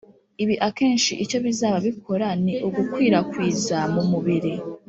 ibi 0.43 0.55
akenshi 0.67 1.13
icyo 1.23 1.37
bizaba 1.45 1.77
bikora 1.87 2.27
ni 2.43 2.53
ugukwirakwiza 2.67 3.77
mu 3.93 4.03
mubiri 4.11 4.53